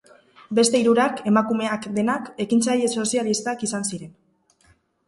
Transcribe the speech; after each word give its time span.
Beste 0.59 0.79
hirurak, 0.83 1.21
emakumeak 1.33 1.85
denak, 1.99 2.33
ekintzaile 2.47 2.91
sozialistak 2.99 3.71
izan 3.71 3.89
ziren. 3.93 4.15